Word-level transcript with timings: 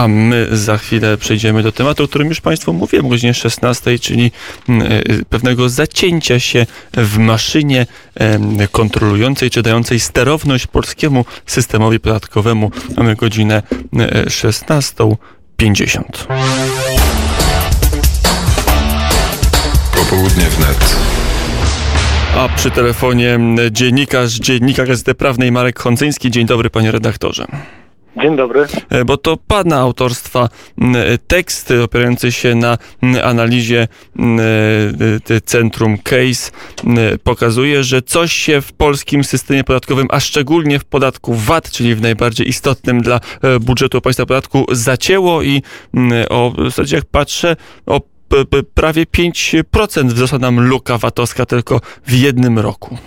A 0.00 0.08
my 0.08 0.48
za 0.52 0.78
chwilę 0.78 1.16
przejdziemy 1.16 1.62
do 1.62 1.72
tematu, 1.72 2.04
o 2.04 2.08
którym 2.08 2.28
już 2.28 2.40
Państwu 2.40 2.72
mówiłem 2.72 3.06
o 3.06 3.08
godzinie 3.08 3.34
16, 3.34 3.98
czyli 3.98 4.32
pewnego 5.28 5.68
zacięcia 5.68 6.40
się 6.40 6.66
w 6.92 7.18
maszynie 7.18 7.86
kontrolującej 8.72 9.50
czy 9.50 9.62
dającej 9.62 10.00
sterowność 10.00 10.66
polskiemu 10.66 11.24
systemowi 11.46 12.00
podatkowemu. 12.00 12.70
Mamy 12.96 13.16
godzinę 13.16 13.62
16.50. 13.92 16.02
Popołudnie 19.94 20.44
wnet. 20.44 20.96
A 22.36 22.48
przy 22.56 22.70
telefonie 22.70 23.38
dziennikarz 23.70 24.32
Dziennika 24.32 24.86
Gazety 24.86 25.14
Prawnej 25.14 25.52
Marek 25.52 25.78
Hondzyński. 25.78 26.30
Dzień 26.30 26.46
dobry 26.46 26.70
panie 26.70 26.92
redaktorze. 26.92 27.46
Dzień 28.16 28.36
dobry. 28.36 28.66
E, 28.90 29.04
bo 29.04 29.16
to 29.16 29.36
pana 29.36 29.78
autorstwa 29.78 30.48
tekst 31.26 31.72
opierający 31.84 32.32
się 32.32 32.54
na 32.54 32.78
analizie 33.22 33.88
e, 35.30 35.40
Centrum 35.40 35.98
Case 35.98 36.50
pokazuje, 37.24 37.84
że 37.84 38.02
coś 38.02 38.32
się 38.32 38.60
w 38.60 38.72
polskim 38.72 39.24
systemie 39.24 39.64
podatkowym, 39.64 40.06
a 40.10 40.20
szczególnie 40.20 40.78
w 40.78 40.84
podatku 40.84 41.34
VAT, 41.34 41.70
czyli 41.70 41.94
w 41.94 42.00
najbardziej 42.00 42.48
istotnym 42.48 43.02
dla 43.02 43.20
e, 43.42 43.60
budżetu 43.60 44.00
państwa 44.00 44.26
podatku, 44.26 44.66
zacięło 44.72 45.42
i 45.42 45.62
o 46.30 46.52
w 46.58 46.64
zasadzie 46.64 46.96
jak 46.96 47.04
patrzę, 47.04 47.56
o 47.86 48.00
prawie 48.74 49.04
5% 49.04 50.06
wzrosła 50.06 50.38
nam 50.38 50.60
luka 50.60 50.98
VAT-owska 50.98 51.46
tylko 51.46 51.80
w 52.06 52.12
jednym 52.12 52.58
roku. 52.58 52.98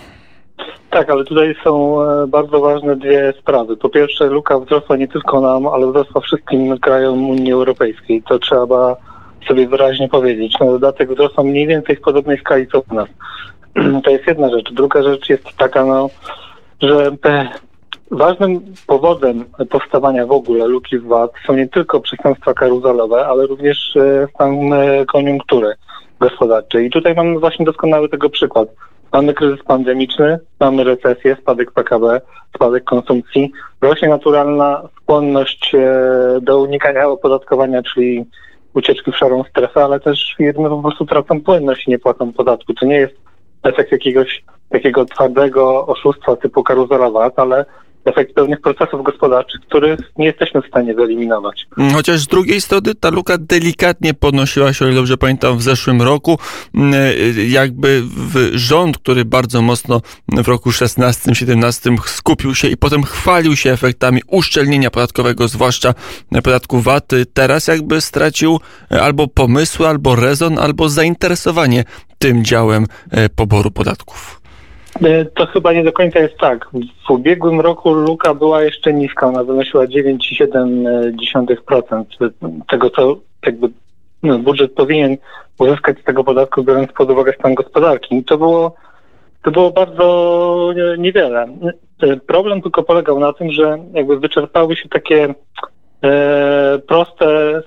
Tak, 0.94 1.10
ale 1.10 1.24
tutaj 1.24 1.54
są 1.64 2.02
e, 2.02 2.26
bardzo 2.26 2.60
ważne 2.60 2.96
dwie 2.96 3.32
sprawy. 3.40 3.76
Po 3.76 3.88
pierwsze, 3.88 4.26
luka 4.26 4.58
wzrosła 4.58 4.96
nie 4.96 5.08
tylko 5.08 5.40
nam, 5.40 5.66
ale 5.66 5.86
wzrosła 5.86 6.20
wszystkim 6.20 6.78
krajom 6.78 7.30
Unii 7.30 7.52
Europejskiej. 7.52 8.22
To 8.22 8.38
trzeba 8.38 8.96
sobie 9.48 9.68
wyraźnie 9.68 10.08
powiedzieć. 10.08 10.58
Na 10.60 10.66
dodatek 10.66 11.12
wzrosła 11.12 11.44
mniej 11.44 11.66
więcej 11.66 11.96
w 11.96 12.00
podobnej 12.00 12.38
skali 12.38 12.66
co 12.66 12.82
u 12.90 12.94
nas. 12.94 13.08
To 14.04 14.10
jest 14.10 14.26
jedna 14.26 14.50
rzecz. 14.50 14.72
Druga 14.72 15.02
rzecz 15.02 15.28
jest 15.28 15.44
taka, 15.56 15.84
no, 15.84 16.10
że 16.82 17.10
ważnym 18.10 18.60
powodem 18.86 19.44
powstawania 19.70 20.26
w 20.26 20.32
ogóle 20.32 20.66
luki 20.66 20.98
w 20.98 21.06
VAT 21.06 21.30
są 21.46 21.54
nie 21.54 21.68
tylko 21.68 22.00
przestępstwa 22.00 22.54
karuzelowe, 22.54 23.26
ale 23.26 23.46
również 23.46 23.96
e, 23.96 24.26
stan 24.34 24.72
e, 24.72 25.06
koniunktury 25.06 25.74
gospodarczej. 26.20 26.86
I 26.86 26.90
tutaj 26.90 27.14
mamy 27.14 27.38
właśnie 27.38 27.64
doskonały 27.64 28.08
tego 28.08 28.30
przykład. 28.30 28.68
Mamy 29.14 29.34
kryzys 29.34 29.64
pandemiczny, 29.64 30.38
mamy 30.60 30.84
recesję, 30.84 31.36
spadek 31.40 31.72
PKB, 31.72 32.20
spadek 32.54 32.84
konsumpcji, 32.84 33.52
rośnie 33.80 34.08
naturalna 34.08 34.88
skłonność 35.02 35.74
e, 35.74 36.40
do 36.42 36.60
unikania 36.60 37.08
opodatkowania, 37.08 37.82
czyli 37.82 38.24
ucieczki 38.74 39.12
w 39.12 39.16
szarą 39.16 39.44
strefę, 39.44 39.84
ale 39.84 40.00
też 40.00 40.34
firmy 40.38 40.68
po 40.68 40.82
prostu 40.82 41.06
tracą 41.06 41.40
płynność 41.40 41.86
i 41.86 41.90
nie 41.90 41.98
płacą 41.98 42.32
podatku. 42.32 42.74
To 42.74 42.86
nie 42.86 42.96
jest 42.96 43.14
efekt 43.62 43.92
jakiegoś 43.92 44.44
takiego 44.68 45.04
twardego 45.04 45.86
oszustwa 45.86 46.36
typu 46.36 46.62
karuzelowa, 46.62 47.30
ale 47.36 47.64
efekt 48.04 48.34
pewnych 48.34 48.60
procesów 48.60 49.02
gospodarczych, 49.02 49.60
których 49.60 50.00
nie 50.18 50.26
jesteśmy 50.26 50.62
w 50.62 50.66
stanie 50.66 50.94
wyeliminować. 50.94 51.66
Mm, 51.78 51.92
chociaż 51.94 52.20
z 52.20 52.26
drugiej 52.26 52.60
strony 52.60 52.94
ta 53.00 53.10
luka 53.10 53.38
delikatnie 53.38 54.14
podnosiła 54.14 54.72
się, 54.72 54.84
o 54.84 54.88
ile 54.88 54.96
dobrze 54.96 55.16
pamiętam, 55.16 55.58
w 55.58 55.62
zeszłym 55.62 56.02
roku. 56.02 56.38
Mm, 56.74 56.94
e, 56.94 57.44
jakby 57.44 58.02
rząd, 58.52 58.98
który 58.98 59.24
bardzo 59.24 59.62
mocno 59.62 60.00
w 60.28 60.48
roku 60.48 60.70
16-17 60.70 61.96
skupił 62.06 62.54
się 62.54 62.68
i 62.68 62.76
potem 62.76 63.02
chwalił 63.02 63.56
się 63.56 63.72
efektami 63.72 64.20
uszczelnienia 64.26 64.90
podatkowego, 64.90 65.48
zwłaszcza 65.48 65.94
podatku 66.44 66.80
VAT, 66.80 67.10
teraz 67.34 67.66
jakby 67.66 68.00
stracił 68.00 68.60
albo 68.90 69.28
pomysły, 69.28 69.88
albo 69.88 70.16
rezon, 70.16 70.58
albo 70.58 70.88
zainteresowanie 70.88 71.84
tym 72.18 72.44
działem 72.44 72.86
poboru 73.36 73.70
podatków. 73.70 74.43
E, 75.02 75.24
to 75.24 75.46
chyba 75.46 75.72
nie 75.72 75.84
do 75.84 75.92
końca 75.92 76.18
jest 76.18 76.38
tak. 76.38 76.68
W 77.06 77.10
ubiegłym 77.10 77.60
roku 77.60 77.92
luka 77.92 78.34
była 78.34 78.62
jeszcze 78.62 78.92
niska, 78.92 79.26
ona 79.26 79.44
wynosiła 79.44 79.84
9,7% 79.84 82.04
tego, 82.68 82.90
co 82.90 83.16
jakby 83.46 83.68
no, 84.22 84.38
budżet 84.38 84.72
powinien 84.72 85.16
uzyskać 85.58 85.98
z 85.98 86.04
tego 86.04 86.24
podatku, 86.24 86.64
biorąc 86.64 86.92
pod 86.92 87.10
uwagę 87.10 87.32
stan 87.38 87.54
gospodarki. 87.54 88.16
I 88.16 88.24
to 88.24 88.38
było, 88.38 88.74
to 89.42 89.50
było 89.50 89.70
bardzo 89.70 90.72
niewiele. 90.98 91.46
E, 92.02 92.16
problem 92.16 92.62
tylko 92.62 92.82
polegał 92.82 93.20
na 93.20 93.32
tym, 93.32 93.52
że 93.52 93.78
jakby 93.92 94.20
wyczerpały 94.20 94.76
się 94.76 94.88
takie 94.88 95.34
e, 96.04 96.78
proste, 96.86 97.62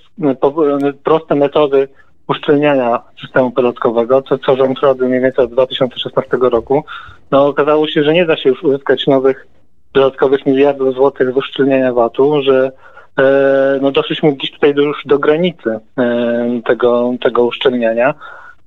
proste 1.04 1.36
metody 1.36 1.88
uszczelniania 2.28 3.00
systemu 3.22 3.52
podatkowego, 3.52 4.22
to 4.22 4.38
co 4.38 4.56
rząd 4.56 4.80
robi 4.80 5.04
mniej 5.04 5.22
więcej 5.22 5.46
od 5.46 5.52
2016 5.52 6.38
roku, 6.42 6.84
no 7.32 7.48
okazało 7.48 7.88
się, 7.88 8.04
że 8.04 8.14
nie 8.14 8.26
da 8.26 8.38
się 8.38 8.50
już 8.50 8.64
uzyskać 8.64 9.08
nowych 9.08 9.48
dodatkowych 9.94 10.46
miliardów 10.46 10.96
złotych 10.96 11.34
z 11.34 11.38
uszczelniania 11.38 11.94
VAT-u, 11.94 12.42
że 12.42 12.72
e, 13.20 13.80
no 13.82 13.92
doszliśmy 13.92 14.34
gdzieś 14.34 14.52
tutaj 14.52 14.74
już 14.76 15.06
do 15.06 15.20
granicy 15.20 15.80
e, 15.98 16.62
tego, 16.66 17.14
tego 17.22 17.46
uszczelniania. 17.46 18.14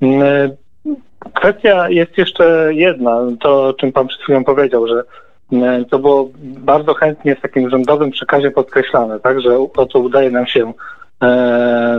E, 0.03 0.50
kwestia 1.34 1.88
jest 1.88 2.19
jeszcze 2.19 2.75
jedna, 2.75 3.20
to 3.41 3.66
o 3.66 3.72
czym 3.72 3.93
pan 3.93 4.06
przed 4.06 4.20
chwilą 4.20 4.44
powiedział, 4.44 4.87
że 4.87 5.03
e, 5.53 5.84
to 5.84 5.99
było 5.99 6.31
bardzo 6.43 6.94
chętnie 6.94 7.37
w 7.37 7.41
takim 7.41 7.70
rządowym 7.70 8.10
przekazie 8.10 8.50
podkreślane, 8.50 9.20
tak, 9.20 9.41
że 9.41 9.59
oto 9.76 9.99
udaje 9.99 10.31
nam 10.31 10.47
się 10.47 10.72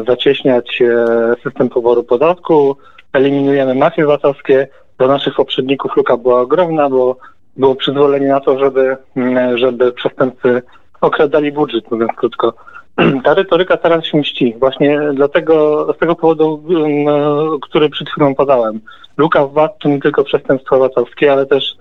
zacieśniać 0.07 0.81
e, 0.81 1.35
system 1.43 1.69
poboru 1.69 2.03
podatku, 2.03 2.77
eliminujemy 3.13 3.75
mafie 3.75 4.05
VAT-owskie. 4.05 4.67
Do 4.97 5.07
naszych 5.07 5.35
poprzedników 5.35 5.95
luka 5.95 6.17
była 6.17 6.41
ogromna, 6.41 6.89
bo 6.89 7.17
było 7.57 7.75
przyzwolenie 7.75 8.27
na 8.27 8.39
to, 8.39 8.59
żeby, 8.59 8.97
mm, 9.15 9.57
żeby 9.57 9.91
przestępcy 9.91 10.61
okradali 11.01 11.51
budżet, 11.51 11.91
mówiąc 11.91 12.11
krótko. 12.15 12.53
Ta 13.23 13.33
retoryka 13.33 13.77
teraz 13.77 14.05
się 14.05 14.17
mści. 14.17 14.55
Właśnie 14.59 14.99
dlatego, 15.13 15.87
z 15.95 15.97
tego 15.97 16.15
powodu, 16.15 16.63
mm, 16.69 17.59
który 17.59 17.89
przed 17.89 18.09
chwilą 18.09 18.35
podałem. 18.35 18.79
Luka 19.17 19.47
w 19.47 19.53
VAT 19.53 19.79
to 19.79 19.89
nie 19.89 19.99
tylko 19.99 20.23
przestępstwa 20.23 20.77
VAT-owskie, 20.77 21.31
ale 21.31 21.45
też 21.45 21.75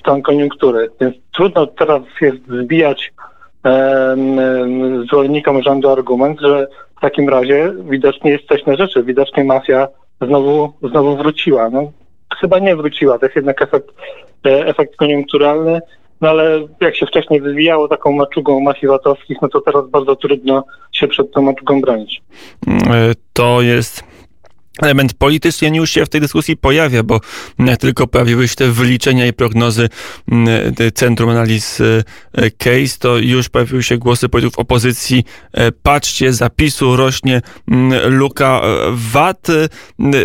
stan 0.00 0.22
koniunktury. 0.22 0.90
Więc 1.00 1.16
trudno 1.32 1.66
teraz 1.66 2.02
jest 2.20 2.46
zbijać 2.62 3.12
zwolennikom 5.06 5.62
rządu 5.62 5.90
argument, 5.90 6.40
że 6.40 6.66
w 6.96 7.00
takim 7.00 7.28
razie 7.28 7.72
widocznie 7.90 8.30
jest 8.30 8.44
coś 8.48 8.66
na 8.66 8.76
rzeczy, 8.76 9.02
widocznie 9.02 9.44
mafia 9.44 9.88
znowu, 10.20 10.72
znowu 10.82 11.16
wróciła. 11.16 11.70
No, 11.70 11.92
chyba 12.40 12.58
nie 12.58 12.76
wróciła, 12.76 13.18
to 13.18 13.26
jest 13.26 13.36
jednak 13.36 13.62
efekt, 13.62 13.88
e, 14.46 14.66
efekt 14.66 14.96
koniunkturalny, 14.96 15.80
no 16.20 16.28
ale 16.28 16.60
jak 16.80 16.96
się 16.96 17.06
wcześniej 17.06 17.40
wywijało 17.40 17.88
taką 17.88 18.12
maczugą 18.12 18.60
mafii 18.60 18.88
VAT-owskich, 18.88 19.38
no 19.42 19.48
to 19.48 19.60
teraz 19.60 19.88
bardzo 19.88 20.16
trudno 20.16 20.64
się 20.92 21.08
przed 21.08 21.32
tą 21.32 21.42
maczugą 21.42 21.80
bronić. 21.80 22.22
E, 22.66 23.12
to 23.32 23.62
jest 23.62 24.13
element 24.82 25.14
polityczny 25.14 25.76
już 25.76 25.90
się 25.90 26.06
w 26.06 26.08
tej 26.08 26.20
dyskusji 26.20 26.56
pojawia, 26.56 27.02
bo 27.02 27.20
tylko 27.80 28.06
pojawiły 28.06 28.48
się 28.48 28.54
te 28.54 28.70
wyliczenia 28.70 29.26
i 29.26 29.32
prognozy 29.32 29.88
mm, 30.32 30.74
Centrum 30.94 31.30
Analiz 31.30 31.80
e, 31.80 32.50
Case, 32.50 32.98
to 32.98 33.18
już 33.18 33.48
pojawiły 33.48 33.82
się 33.82 33.98
głosy 33.98 34.28
polityków 34.28 34.58
opozycji. 34.58 35.24
E, 35.52 35.72
patrzcie, 35.72 36.32
zapisu 36.32 36.96
rośnie 36.96 37.42
mm, 37.68 38.14
luka 38.14 38.60
e, 38.64 38.68
VAT. 38.92 39.46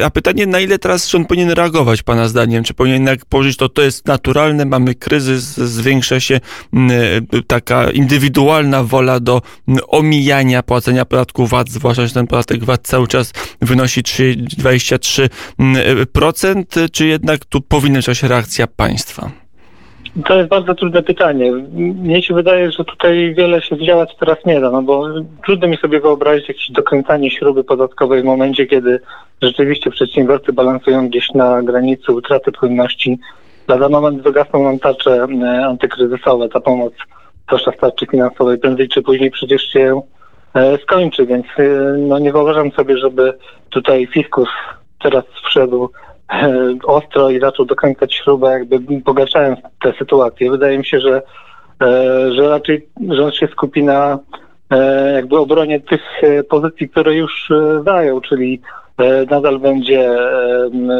A 0.05 0.09
pytanie, 0.09 0.47
na 0.47 0.59
ile 0.59 0.79
teraz 0.79 1.09
rząd 1.09 1.27
powinien 1.27 1.49
reagować, 1.49 2.03
pana 2.03 2.27
zdaniem? 2.27 2.63
Czy 2.63 2.73
powinien 2.73 2.97
jednak 2.97 3.25
położyć 3.25 3.57
to, 3.57 3.69
to 3.69 3.81
jest 3.81 4.07
naturalne, 4.07 4.65
mamy 4.65 4.95
kryzys, 4.95 5.43
zwiększa 5.57 6.19
się 6.19 6.39
mm, 6.73 6.91
taka 7.47 7.91
indywidualna 7.91 8.83
wola 8.83 9.19
do 9.19 9.41
omijania 9.87 10.63
płacenia 10.63 11.05
podatku 11.05 11.47
VAT, 11.47 11.69
zwłaszcza, 11.69 12.07
że 12.07 12.13
ten 12.13 12.27
podatek 12.27 12.63
VAT 12.63 12.87
cały 12.87 13.07
czas 13.07 13.33
wynosi 13.61 14.03
3 14.03 14.38
23%, 14.39 16.89
czy 16.91 17.07
jednak 17.07 17.45
tu 17.45 17.61
powinna 17.61 17.99
być 18.07 18.23
reakcja 18.23 18.67
państwa? 18.67 19.31
To 20.25 20.37
jest 20.37 20.49
bardzo 20.49 20.75
trudne 20.75 21.03
pytanie. 21.03 21.51
Mnie 21.51 22.23
się 22.23 22.33
wydaje, 22.33 22.71
że 22.71 22.85
tutaj 22.85 23.33
wiele 23.37 23.61
się 23.61 23.75
zdziałać 23.75 24.15
teraz 24.19 24.37
nie 24.45 24.61
da, 24.61 24.71
no 24.71 24.81
bo 24.81 25.07
trudno 25.45 25.67
mi 25.67 25.77
sobie 25.77 25.99
wyobrazić 25.99 26.47
jakieś 26.47 26.71
dokręcanie 26.71 27.31
śruby 27.31 27.63
podatkowej 27.63 28.21
w 28.21 28.25
momencie, 28.25 28.65
kiedy 28.65 28.99
rzeczywiście 29.41 29.91
przedsiębiorcy 29.91 30.53
balansują 30.53 31.09
gdzieś 31.09 31.31
na 31.31 31.63
granicy 31.63 32.11
utraty 32.11 32.51
płynności. 32.51 33.19
Lada 33.67 33.89
moment 33.89 34.21
wygasną 34.21 34.63
nam 34.63 34.79
tarcze 34.79 35.27
e, 35.41 35.65
antykryzysowe, 35.65 36.49
ta 36.49 36.59
pomoc, 36.59 36.93
zwłaszcza 37.47 37.71
w 37.71 37.77
tarczy 37.77 38.05
finansowej, 38.05 38.57
prędzej 38.57 38.89
czy 38.89 39.01
później 39.01 39.31
przecież 39.31 39.61
się 39.61 40.01
skończy, 40.83 41.25
więc 41.25 41.45
e, 41.57 41.63
no 41.97 42.19
nie 42.19 42.31
wyobrażam 42.31 42.71
sobie, 42.71 42.97
żeby 42.97 43.33
tutaj 43.69 44.07
fiskus 44.07 44.49
teraz 45.03 45.23
wszedł 45.45 45.89
e, 46.33 46.53
ostro 46.83 47.29
i 47.29 47.39
zaczął 47.39 47.65
dokręcać 47.65 48.15
śrubę, 48.15 48.51
jakby 48.51 49.01
pogarszając 49.01 49.59
tę 49.81 49.93
sytuację. 49.99 50.51
Wydaje 50.51 50.77
mi 50.77 50.85
się, 50.85 50.99
że, 50.99 51.21
że 52.31 52.49
raczej 52.49 52.87
rząd 53.09 53.35
się 53.35 53.47
skupi 53.47 53.83
na 53.83 54.19
jakby 55.15 55.37
obronie 55.37 55.79
tych 55.79 56.01
pozycji, 56.49 56.89
które 56.89 57.15
już 57.15 57.51
dają, 57.83 58.21
czyli 58.21 58.61
nadal 59.29 59.59
będzie 59.59 60.09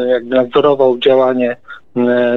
jakby 0.08 0.36
nadzorował 0.36 0.98
działanie 0.98 1.58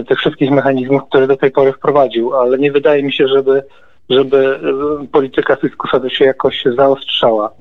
tych 0.09 0.19
wszystkich 0.19 0.50
mechanizmów, 0.50 1.03
które 1.09 1.26
do 1.26 1.37
tej 1.37 1.50
pory 1.50 1.73
wprowadził, 1.73 2.35
ale 2.35 2.59
nie 2.59 2.73
wydaje 2.73 3.03
mi 3.03 3.12
się, 3.12 3.29
żeby, 3.29 3.62
żeby 4.12 4.61
polityka 5.12 5.56
fiskusa 5.56 6.11
się 6.11 6.25
jakoś 6.25 6.64
zaostrzała 6.76 7.53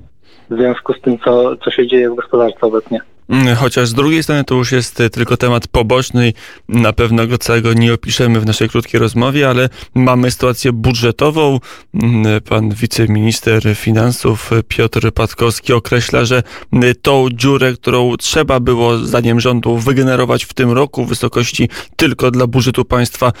w 0.50 0.54
związku 0.54 0.92
z 0.92 1.00
tym, 1.00 1.18
co, 1.18 1.56
co 1.56 1.70
się 1.70 1.86
dzieje 1.86 2.10
w 2.10 2.14
gospodarce 2.14 2.66
obecnie. 2.66 3.00
Mm, 3.28 3.56
chociaż 3.56 3.88
z 3.88 3.94
drugiej 3.94 4.22
strony 4.22 4.44
to 4.44 4.54
już 4.54 4.72
jest 4.72 5.00
e, 5.00 5.10
tylko 5.10 5.36
temat 5.36 5.68
poboczny 5.68 6.32
na 6.68 6.92
pewno 6.92 7.26
go 7.26 7.38
całego 7.38 7.72
nie 7.72 7.94
opiszemy 7.94 8.40
w 8.40 8.46
naszej 8.46 8.68
krótkiej 8.68 9.00
rozmowie, 9.00 9.48
ale 9.48 9.68
mamy 9.94 10.30
sytuację 10.30 10.72
budżetową. 10.72 11.60
Mm, 11.94 12.40
pan 12.40 12.70
wiceminister 12.70 13.76
finansów 13.76 14.52
e, 14.52 14.62
Piotr 14.62 15.12
Patkowski 15.12 15.72
określa, 15.72 16.24
że 16.24 16.42
mm, 16.72 16.94
tą 17.02 17.28
dziurę, 17.32 17.72
którą 17.72 18.16
trzeba 18.16 18.60
było 18.60 18.98
zdaniem 18.98 19.40
rządu 19.40 19.78
wygenerować 19.78 20.44
w 20.44 20.54
tym 20.54 20.70
roku 20.70 21.04
w 21.04 21.08
wysokości 21.08 21.68
tylko 21.96 22.30
dla 22.30 22.46
budżetu 22.46 22.84
państwa 22.84 23.32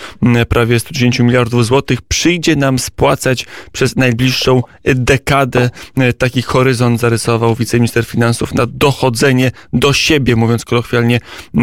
prawie 0.48 0.80
110 0.80 1.18
miliardów 1.18 1.66
złotych, 1.66 2.02
przyjdzie 2.02 2.56
nam 2.56 2.78
spłacać 2.78 3.46
przez 3.72 3.96
najbliższą 3.96 4.62
dekadę. 4.84 5.70
Taki 6.18 6.42
horyzont 6.42 7.00
zarysował 7.00 7.54
wiceminister 7.54 8.04
finansów 8.04 8.54
na 8.54 8.66
dochodzenie 8.66 9.50
do 9.72 9.92
siebie, 9.92 10.36
mówiąc 10.36 10.64
kolokwialnie, 10.64 11.18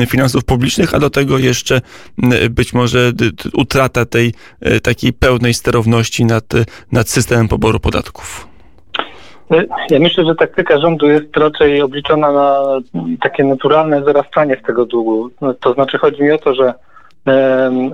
finansów 0.07 0.43
publicznych, 0.43 0.93
a 0.93 0.99
do 0.99 1.09
tego 1.09 1.37
jeszcze 1.37 1.81
być 2.49 2.73
może 2.73 3.11
utrata 3.53 4.05
tej 4.05 4.33
e, 4.61 4.79
takiej 4.79 5.13
pełnej 5.13 5.53
sterowności 5.53 6.25
nad, 6.25 6.45
nad 6.91 7.09
systemem 7.09 7.47
poboru 7.47 7.79
podatków. 7.79 8.47
Ja 9.89 9.99
myślę, 9.99 10.25
że 10.25 10.35
taktyka 10.35 10.79
rządu 10.79 11.07
jest 11.07 11.37
raczej 11.37 11.81
obliczona 11.81 12.31
na 12.31 12.63
takie 13.21 13.43
naturalne 13.43 14.03
zarastanie 14.03 14.57
z 14.63 14.67
tego 14.67 14.85
długu. 14.85 15.29
No, 15.41 15.53
to 15.53 15.73
znaczy 15.73 15.97
chodzi 15.97 16.23
mi 16.23 16.31
o 16.31 16.37
to, 16.37 16.55
że 16.55 16.73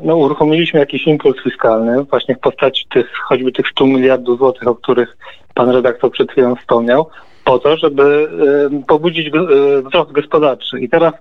no, 0.04 0.16
uruchomiliśmy 0.16 0.80
jakiś 0.80 1.08
impuls 1.08 1.44
fiskalny 1.44 2.04
właśnie 2.04 2.36
w 2.36 2.40
postaci 2.40 2.86
tych 2.94 3.14
choćby 3.28 3.52
tych 3.52 3.68
100 3.68 3.86
miliardów 3.86 4.38
złotych, 4.38 4.68
o 4.68 4.76
których 4.76 5.18
pan 5.54 5.70
redaktor 5.70 6.12
przed 6.12 6.32
chwilą 6.32 6.56
wspomniał, 6.56 7.10
po 7.46 7.60
to, 7.60 7.78
żeby 7.78 8.30
pobudzić 8.88 9.32
wzrost 9.86 10.12
gospodarczy. 10.12 10.80
I 10.80 10.90
teraz, 10.90 11.14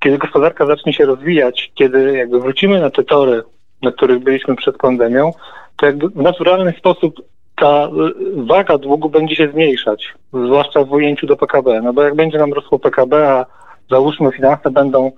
kiedy 0.00 0.18
gospodarka 0.18 0.66
zacznie 0.66 0.92
się 0.92 1.06
rozwijać, 1.06 1.72
kiedy 1.74 2.16
jakby 2.16 2.40
wrócimy 2.40 2.80
na 2.80 2.90
te 2.90 3.04
tory, 3.04 3.42
na 3.82 3.92
których 3.92 4.18
byliśmy 4.18 4.56
przed 4.56 4.76
pandemią, 4.76 5.32
to 5.76 5.86
jakby 5.86 6.08
w 6.08 6.16
naturalny 6.16 6.72
sposób 6.78 7.14
ta 7.56 7.88
waga 8.36 8.78
długu 8.78 9.08
będzie 9.08 9.36
się 9.36 9.48
zmniejszać, 9.48 10.14
zwłaszcza 10.32 10.84
w 10.84 10.92
ujęciu 10.92 11.26
do 11.26 11.36
PKB. 11.36 11.80
No 11.82 11.92
bo 11.92 12.02
jak 12.02 12.14
będzie 12.14 12.38
nam 12.38 12.52
rosło 12.52 12.78
PKB, 12.78 13.28
a 13.28 13.46
załóżmy 13.90 14.32
finanse 14.32 14.70
będą 14.70 15.12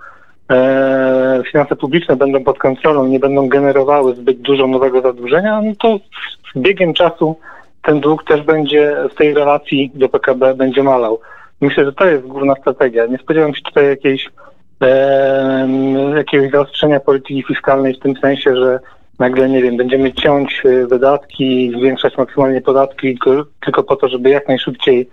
e, 0.50 1.42
finanse 1.52 1.76
publiczne 1.76 2.16
będą 2.16 2.44
pod 2.44 2.58
kontrolą, 2.58 3.06
nie 3.06 3.20
będą 3.20 3.48
generowały 3.48 4.14
zbyt 4.14 4.40
dużo 4.40 4.66
nowego 4.66 5.00
zadłużenia, 5.00 5.62
no 5.62 5.72
to 5.78 5.98
z 6.54 6.58
biegiem 6.58 6.94
czasu 6.94 7.36
ten 7.84 8.00
dług 8.00 8.24
też 8.24 8.42
będzie 8.42 8.96
w 9.10 9.14
tej 9.14 9.34
relacji 9.34 9.90
do 9.94 10.08
PKB 10.08 10.54
będzie 10.54 10.82
malał. 10.82 11.20
Myślę, 11.60 11.84
że 11.84 11.92
to 11.92 12.06
jest 12.06 12.26
główna 12.26 12.54
strategia. 12.54 13.06
Nie 13.06 13.18
spodziewam 13.18 13.54
się 13.54 13.62
tutaj 13.62 13.86
jakiejś, 13.86 14.30
e, 14.82 15.68
jakiegoś 16.16 16.50
zaostrzenia 16.50 17.00
polityki 17.00 17.44
fiskalnej 17.48 17.94
w 17.94 17.98
tym 17.98 18.16
sensie, 18.16 18.56
że 18.56 18.80
nagle, 19.18 19.48
nie 19.48 19.62
wiem, 19.62 19.76
będziemy 19.76 20.12
ciąć 20.12 20.62
e, 20.64 20.86
wydatki, 20.86 21.72
zwiększać 21.78 22.16
maksymalnie 22.16 22.60
podatki 22.60 23.18
tylko, 23.64 23.82
po 23.82 23.96
to, 23.96 24.08
żeby 24.08 24.30
jak 24.30 24.48
najszybciej 24.48 25.08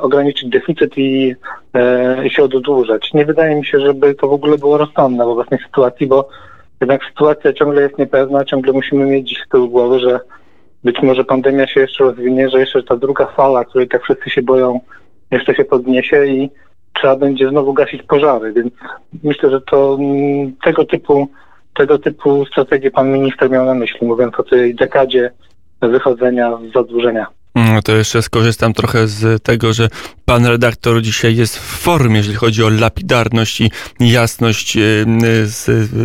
ograniczyć 0.00 0.50
deficyt 0.50 0.98
i, 0.98 1.34
e, 1.76 2.30
się 2.30 2.42
oddłużać. 2.42 3.12
Nie 3.14 3.24
wydaje 3.24 3.56
mi 3.56 3.66
się, 3.66 3.80
żeby 3.80 4.14
to 4.14 4.28
w 4.28 4.32
ogóle 4.32 4.58
było 4.58 4.78
rozsądne 4.78 5.24
w 5.24 5.28
obecnej 5.28 5.60
sytuacji, 5.66 6.06
bo 6.06 6.28
jednak 6.80 7.04
sytuacja 7.04 7.52
ciągle 7.52 7.82
jest 7.82 7.98
niepewna, 7.98 8.44
ciągle 8.44 8.72
musimy 8.72 9.04
mieć 9.06 9.28
dziś 9.28 9.38
z 9.46 9.48
tyłu 9.48 9.68
głowy, 9.68 10.00
że 10.00 10.20
być 10.84 11.02
może 11.02 11.24
pandemia 11.24 11.66
się 11.66 11.80
jeszcze 11.80 12.04
rozwinie, 12.04 12.48
że 12.50 12.60
jeszcze 12.60 12.82
ta 12.82 12.96
druga 12.96 13.26
fala, 13.26 13.64
której 13.64 13.88
tak 13.88 14.02
wszyscy 14.02 14.30
się 14.30 14.42
boją, 14.42 14.80
jeszcze 15.30 15.54
się 15.54 15.64
podniesie 15.64 16.26
i 16.26 16.50
trzeba 16.92 17.16
będzie 17.16 17.48
znowu 17.48 17.72
gasić 17.72 18.02
pożary, 18.02 18.52
więc 18.52 18.72
myślę, 19.22 19.50
że 19.50 19.60
to 19.60 19.96
mm, 20.00 20.52
tego 20.64 20.84
typu, 20.84 21.28
tego 21.74 21.98
typu 21.98 22.46
strategię 22.46 22.90
pan 22.90 23.12
minister 23.12 23.50
miał 23.50 23.66
na 23.66 23.74
myśli, 23.74 24.06
mówiąc 24.06 24.40
o 24.40 24.42
tej 24.42 24.74
dekadzie 24.74 25.30
wychodzenia 25.80 26.58
z 26.70 26.72
zadłużenia. 26.72 27.26
No 27.72 27.82
to 27.82 27.92
jeszcze 27.92 28.22
skorzystam 28.22 28.72
trochę 28.72 29.08
z 29.08 29.42
tego, 29.42 29.72
że 29.72 29.88
pan 30.24 30.46
redaktor 30.46 31.02
dzisiaj 31.02 31.36
jest 31.36 31.58
w 31.58 31.60
formie, 31.60 32.16
jeżeli 32.16 32.36
chodzi 32.36 32.64
o 32.64 32.68
lapidarność 32.68 33.60
i 33.60 33.70
jasność 34.00 34.78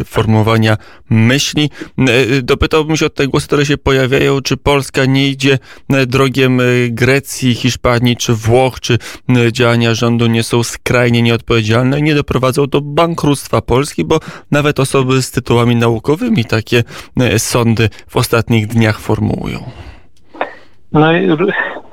formułowania 0.06 0.78
myśli. 1.10 1.70
Dopytałbym 2.44 2.98
się 2.98 3.06
od 3.06 3.16
tych 3.16 3.28
głosów, 3.28 3.48
które 3.48 3.66
się 3.66 3.78
pojawiają, 3.78 4.42
czy 4.42 4.58
Polska 4.58 5.06
nie 5.06 5.28
idzie 5.28 5.60
drogiem 6.08 6.62
Grecji, 6.90 7.56
Hiszpanii 7.56 8.18
czy 8.18 8.34
Włoch, 8.34 8.80
czy 8.80 8.98
działania 9.52 9.94
rządu 9.94 10.28
nie 10.28 10.44
są 10.44 10.64
skrajnie 10.64 11.22
nieodpowiedzialne 11.22 12.00
i 12.00 12.04
nie 12.04 12.16
doprowadzą 12.16 12.68
do 12.68 12.82
bankructwa 12.82 13.62
Polski, 13.62 14.06
bo 14.06 14.20
nawet 14.52 14.80
osoby 14.80 15.22
z 15.22 15.32
tytułami 15.32 15.76
naukowymi 15.76 16.46
takie 16.46 16.84
sądy 17.38 17.90
w 18.08 18.18
ostatnich 18.18 18.68
dniach 18.68 19.00
formułują. 19.00 19.87
No 20.92 21.14
i 21.14 21.28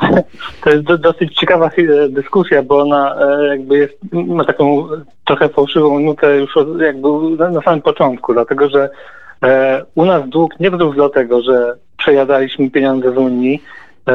to 0.62 0.70
jest 0.70 0.82
do, 0.82 0.98
dosyć 0.98 1.34
ciekawa 1.34 1.70
dyskusja, 2.08 2.62
bo 2.62 2.78
ona 2.78 3.16
e, 3.20 3.46
jakby 3.46 3.78
jest, 3.78 3.98
ma 4.12 4.44
taką 4.44 4.88
trochę 5.24 5.48
fałszywą 5.48 6.00
nutę 6.00 6.36
już 6.36 6.54
jakby 6.80 7.08
na 7.50 7.62
samym 7.62 7.82
początku, 7.82 8.32
dlatego 8.32 8.68
że 8.68 8.90
e, 9.44 9.82
u 9.94 10.04
nas 10.04 10.28
dług 10.28 10.60
nie 10.60 10.70
wzrósł 10.70 10.94
dlatego, 10.94 11.42
że 11.42 11.74
przejadaliśmy 11.96 12.70
pieniądze 12.70 13.12
z 13.12 13.16
Unii, 13.16 13.62
e, 14.08 14.12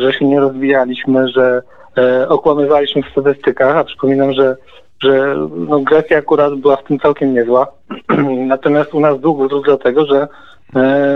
że 0.00 0.12
się 0.12 0.24
nie 0.24 0.40
rozwijaliśmy, 0.40 1.28
że 1.28 1.62
okłamywaliśmy 2.28 3.02
w 3.02 3.08
statystykach, 3.08 3.76
a 3.76 3.84
przypominam, 3.84 4.32
że 4.32 4.56
że 5.02 5.36
no, 5.56 5.80
Grecja 5.80 6.18
akurat 6.18 6.54
była 6.54 6.76
w 6.76 6.84
tym 6.84 6.98
całkiem 6.98 7.34
niezła. 7.34 7.66
Natomiast 8.46 8.94
u 8.94 9.00
nas 9.00 9.20
dług 9.20 9.46
wzrósł 9.46 9.64
dlatego, 9.64 10.06
że 10.06 10.28
E, 10.28 10.51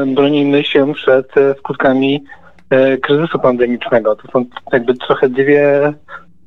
bronimy 0.07 0.65
się 0.65 0.95
przed 0.95 1.37
e, 1.37 1.55
skutkami 1.55 2.25
e, 2.71 2.97
kryzysu 2.97 3.39
pandemicznego. 3.39 4.17
To 4.17 4.29
są 4.33 4.45
jakby 4.73 4.95
trochę 4.95 5.29
dwie, 5.29 5.93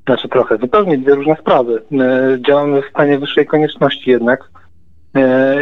znaczy 0.06 0.30
trochę, 0.30 0.58
zupełnie 0.58 0.98
dwie 0.98 1.16
różne 1.16 1.36
sprawy. 1.36 1.84
Działamy 2.48 2.82
w 2.82 2.90
stanie 2.90 3.20
wyższej 3.20 3.46
konieczności 3.46 4.12
jednak 4.12 4.50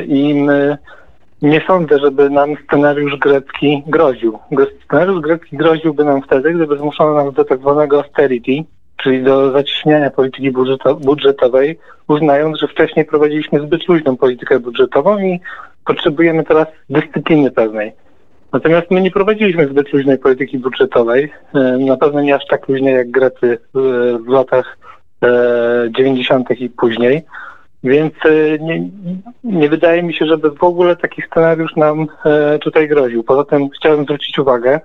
i 0.08 0.46
nie 1.42 1.62
sądzę, 1.68 2.00
żeby 2.00 2.30
nam 2.30 2.50
scenariusz 2.68 3.18
grecki 3.18 3.84
groził. 3.88 4.40
Scenariusz 4.86 5.22
grecki 5.22 5.58
groziłby 5.58 6.04
nam 6.04 6.22
wtedy, 6.22 6.54
gdyby 6.54 6.78
zmuszono 6.78 7.26
nas 7.26 7.34
do 7.34 7.46
tak 7.46 7.60
zwanego 7.60 8.04
austerity, 8.04 8.52
czyli 8.98 9.24
do 9.24 9.52
zacieśniania 9.52 10.10
polityki 10.10 10.52
budżetowej, 11.02 11.80
uznając, 12.08 12.60
że 12.60 12.68
wcześniej 12.68 13.06
prowadziliśmy 13.06 13.60
zbyt 13.60 13.88
luźną 13.88 14.18
politykę 14.18 14.60
budżetową 14.60 15.20
i 15.20 15.40
potrzebujemy 15.88 16.44
teraz 16.44 16.68
dyscypliny 16.90 17.52
pewnej. 17.52 17.94
Natomiast 18.54 18.92
my 18.92 19.02
nie 19.02 19.12
prowadziliśmy 19.12 19.68
zbyt 19.68 19.94
luźnej 19.94 20.18
polityki 20.18 20.60
budżetowej, 20.60 21.32
e, 21.56 21.78
na 21.78 21.98
pewno 21.98 22.22
nie 22.22 22.36
aż 22.36 22.46
tak 22.46 22.68
luźnej 22.68 22.94
jak 22.94 23.12
Grecy 23.12 23.58
e, 23.58 23.58
w 24.18 24.28
latach 24.28 24.78
90. 25.90 26.52
E, 26.52 26.54
i 26.54 26.70
później, 26.70 27.24
więc 27.84 28.14
nie, 28.60 28.90
nie 29.44 29.70
wydaje 29.70 30.04
mi 30.04 30.14
się, 30.14 30.26
żeby 30.26 30.52
w 30.52 30.64
ogóle 30.64 30.96
taki 30.96 31.22
scenariusz 31.22 31.76
nam 31.76 32.08
tutaj 32.62 32.88
groził. 32.88 33.24
Poza 33.24 33.44
tym 33.44 33.70
chciałem 33.70 34.04
zwrócić 34.04 34.40
uwagę, 34.40 34.80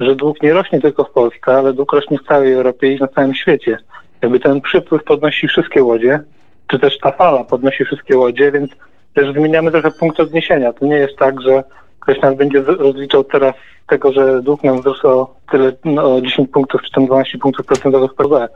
że 0.00 0.16
dług 0.16 0.42
nie 0.42 0.52
rośnie 0.52 0.80
tylko 0.80 1.04
w 1.04 1.10
Polsce, 1.10 1.56
ale 1.56 1.72
dług 1.72 1.92
rośnie 1.92 2.18
w 2.18 2.28
całej 2.28 2.52
Europie 2.52 2.92
i 2.92 3.00
na 3.00 3.08
całym 3.08 3.34
świecie. 3.34 3.78
Jakby 4.22 4.40
ten 4.40 4.60
przypływ 4.60 5.04
podnosi 5.04 5.48
wszystkie 5.48 5.82
łodzie, 5.82 6.20
czy 6.66 6.78
też 6.78 6.98
ta 6.98 7.12
fala 7.12 7.44
podnosi 7.44 7.84
wszystkie 7.84 8.16
łodzie, 8.16 8.52
więc 8.52 8.70
też 9.14 9.32
wymieniamy 9.32 9.70
trochę 9.70 9.90
punkt 9.90 10.20
odniesienia. 10.20 10.72
To 10.72 10.86
nie 10.86 10.96
jest 10.96 11.16
tak, 11.16 11.40
że 11.40 11.64
ktoś 12.00 12.20
nas 12.20 12.36
będzie 12.36 12.62
rozliczał 12.62 13.24
teraz 13.24 13.54
tego, 13.88 14.12
że 14.12 14.42
dług 14.42 14.64
nam 14.64 14.80
wzrósł 14.80 15.08
o 15.08 15.34
tyle, 15.50 15.72
no, 15.84 16.20
10 16.20 16.50
punktów, 16.50 16.82
czy 16.82 16.90
tam 16.90 17.06
12 17.06 17.38
punktów 17.38 17.66
procentowych 17.66 18.14
PKB, 18.14 18.48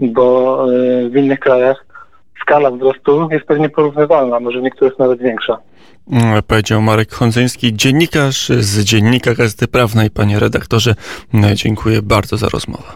bo 0.00 0.66
y, 0.72 1.10
w 1.10 1.16
innych 1.16 1.40
krajach 1.40 1.86
skala 2.42 2.70
wzrostu 2.70 3.28
jest 3.30 3.46
pewnie 3.46 3.68
porównywalna, 3.68 4.40
może 4.40 4.60
w 4.60 4.62
niektórych 4.62 4.98
nawet 4.98 5.18
większa. 5.18 5.58
Mm, 6.10 6.42
powiedział 6.42 6.82
Marek 6.82 7.12
Hondzyński, 7.12 7.74
dziennikarz 7.74 8.48
z 8.48 8.84
Dziennika 8.84 9.34
Gazety 9.34 9.68
Prawnej. 9.68 10.10
Panie 10.10 10.38
redaktorze, 10.38 10.94
dziękuję 11.54 12.02
bardzo 12.02 12.36
za 12.36 12.48
rozmowę. 12.48 12.92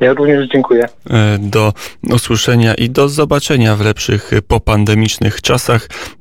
Ja 0.00 0.12
również 0.12 0.48
dziękuję. 0.48 0.84
E, 1.10 1.38
do 1.38 1.72
usłyszenia 2.10 2.74
i 2.74 2.90
do 2.90 3.08
zobaczenia 3.08 3.76
w 3.76 3.80
lepszych 3.80 4.30
popandemicznych 4.48 5.42
czasach. 5.42 5.88